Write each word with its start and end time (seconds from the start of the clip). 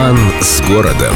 Роман 0.00 0.18
с 0.40 0.62
городом. 0.62 1.14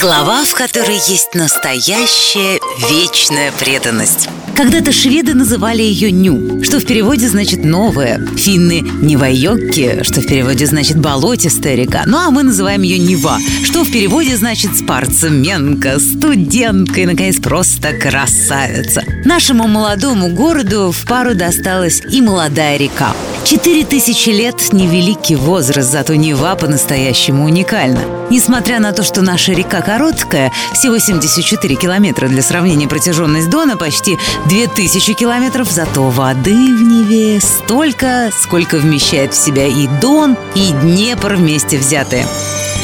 Глава, 0.00 0.42
в 0.44 0.54
которой 0.54 0.94
есть 0.94 1.34
настоящая 1.34 2.58
вечная 2.90 3.52
преданность. 3.52 4.30
Когда-то 4.56 4.92
шведы 4.92 5.34
называли 5.34 5.82
ее 5.82 6.10
Ню, 6.10 6.64
что 6.64 6.78
в 6.78 6.86
переводе 6.86 7.28
значит 7.28 7.66
«новая». 7.66 8.26
Финны– 8.34 8.80
Невайокки, 9.02 10.02
что 10.04 10.22
в 10.22 10.26
переводе 10.26 10.64
значит 10.64 10.98
«болотистая 10.98 11.74
река». 11.74 12.04
Ну 12.06 12.16
а 12.16 12.30
мы 12.30 12.44
называем 12.44 12.80
ее 12.80 12.98
Нева, 12.98 13.38
что 13.62 13.84
в 13.84 13.92
переводе 13.92 14.38
значит 14.38 14.74
«спортсменка», 14.74 16.00
«студентка» 16.00 17.02
и, 17.02 17.06
наконец, 17.06 17.36
просто 17.36 17.92
«красавица». 17.92 19.02
Нашему 19.26 19.68
молодому 19.68 20.30
городу 20.30 20.92
в 20.92 21.04
пару 21.04 21.34
досталась 21.34 22.00
и 22.10 22.22
молодая 22.22 22.78
река. 22.78 23.14
Четыре 23.48 23.86
тысячи 23.86 24.28
лет– 24.28 24.56
невеликий 24.74 25.34
возраст, 25.34 25.90
зато 25.90 26.14
Нева 26.16 26.54
по-настоящему 26.54 27.46
уникальна. 27.46 28.02
Несмотря 28.28 28.78
на 28.78 28.92
то, 28.92 29.02
что 29.02 29.22
наша 29.22 29.52
река 29.52 29.80
короткая, 29.80 30.52
всего 30.74 30.98
74 30.98 31.74
километра 31.76 32.28
для 32.28 32.42
сравнения 32.42 32.86
протяженность 32.86 33.48
Дона 33.48 33.78
почти 33.78 34.18
2000 34.50 35.14
километров, 35.14 35.70
зато 35.70 36.10
воды 36.10 36.50
в 36.50 36.82
Неве 36.82 37.40
столько, 37.40 38.30
сколько 38.38 38.76
вмещает 38.76 39.32
в 39.32 39.42
себя 39.42 39.66
и 39.66 39.88
Дон, 40.02 40.36
и 40.54 40.72
Днепр 40.82 41.36
вместе 41.36 41.78
взятые. 41.78 42.26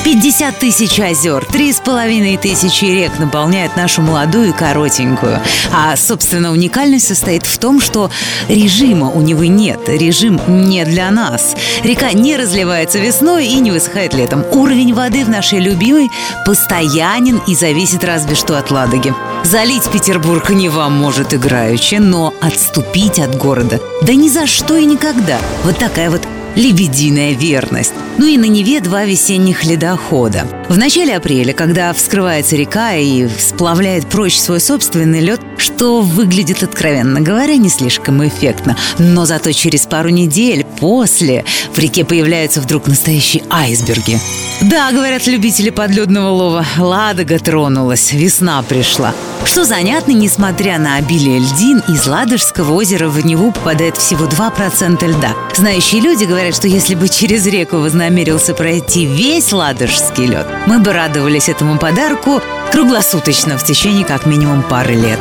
50 0.04 0.58
тысяч 0.58 1.00
озер, 1.00 1.46
три 1.46 1.72
с 1.72 1.80
половиной 1.80 2.36
тысячи 2.36 2.84
рек 2.84 3.18
наполняют 3.18 3.74
нашу 3.76 4.02
молодую 4.02 4.50
и 4.50 4.52
коротенькую. 4.52 5.40
А, 5.72 5.96
собственно, 5.96 6.52
уникальность 6.52 7.06
состоит 7.06 7.46
в 7.46 7.58
том, 7.58 7.80
что 7.80 8.10
режима 8.48 9.10
у 9.10 9.22
него 9.22 9.44
нет. 9.44 9.88
Режим 9.88 10.38
не 10.46 10.84
для 10.84 11.10
нас. 11.10 11.56
Река 11.82 12.12
не 12.12 12.36
разливается 12.36 12.98
весной 12.98 13.46
и 13.46 13.58
не 13.60 13.70
высыхает 13.70 14.12
летом. 14.12 14.44
Уровень 14.52 14.92
воды 14.92 15.24
в 15.24 15.30
нашей 15.30 15.58
любимой 15.58 16.10
постоянен 16.44 17.40
и 17.46 17.54
зависит 17.54 18.04
разве 18.04 18.34
что 18.34 18.58
от 18.58 18.70
Ладоги. 18.70 19.14
Залить 19.42 19.90
Петербург 19.90 20.50
не 20.50 20.68
вам 20.68 20.92
может 20.92 21.32
играючи, 21.32 21.96
но 21.96 22.34
отступить 22.42 23.18
от 23.18 23.36
города 23.36 23.80
да 24.04 24.14
ни 24.14 24.28
за 24.28 24.46
что 24.46 24.76
и 24.76 24.84
никогда. 24.84 25.38
Вот 25.64 25.78
такая 25.78 26.10
вот 26.10 26.22
лебединая 26.56 27.32
верность. 27.32 27.94
Ну 28.18 28.26
и 28.26 28.36
на 28.36 28.46
Неве 28.46 28.80
два 28.80 29.04
весенних 29.04 29.64
ледохода. 29.64 30.63
В 30.68 30.78
начале 30.78 31.14
апреля, 31.16 31.52
когда 31.52 31.92
вскрывается 31.92 32.56
река 32.56 32.94
и 32.94 33.28
сплавляет 33.28 34.06
прочь 34.06 34.38
свой 34.38 34.60
собственный 34.60 35.20
лед, 35.20 35.40
что 35.58 36.00
выглядит, 36.00 36.62
откровенно 36.62 37.20
говоря, 37.20 37.56
не 37.56 37.68
слишком 37.68 38.26
эффектно. 38.26 38.76
Но 38.98 39.26
зато 39.26 39.52
через 39.52 39.84
пару 39.86 40.08
недель 40.08 40.64
после 40.80 41.44
в 41.74 41.78
реке 41.78 42.04
появляются 42.04 42.62
вдруг 42.62 42.86
настоящие 42.86 43.44
айсберги. 43.50 44.18
Да, 44.62 44.90
говорят 44.92 45.26
любители 45.26 45.68
подледного 45.68 46.30
лова, 46.30 46.66
Ладога 46.78 47.38
тронулась, 47.38 48.12
весна 48.12 48.62
пришла. 48.62 49.12
Что 49.44 49.64
занятно, 49.64 50.12
несмотря 50.12 50.78
на 50.78 50.96
обилие 50.96 51.38
льдин, 51.40 51.82
из 51.88 52.06
Ладожского 52.06 52.72
озера 52.72 53.08
в 53.08 53.24
Неву 53.24 53.52
попадает 53.52 53.98
всего 53.98 54.24
2% 54.24 55.06
льда. 55.06 55.34
Знающие 55.54 56.00
люди 56.00 56.24
говорят, 56.24 56.54
что 56.54 56.66
если 56.66 56.94
бы 56.94 57.08
через 57.08 57.46
реку 57.46 57.76
вознамерился 57.76 58.54
пройти 58.54 59.04
весь 59.04 59.52
ладожский 59.52 60.26
лед, 60.26 60.46
мы 60.66 60.78
бы 60.78 60.92
радовались 60.92 61.48
этому 61.48 61.78
подарку 61.78 62.40
круглосуточно 62.72 63.58
в 63.58 63.64
течение 63.64 64.04
как 64.04 64.26
минимум 64.26 64.62
пары 64.62 64.94
лет. 64.94 65.20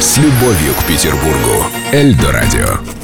С 0.00 0.18
любовью 0.18 0.74
к 0.74 0.84
Петербургу. 0.84 1.66
Эльдо 1.92 2.32
радио. 2.32 3.03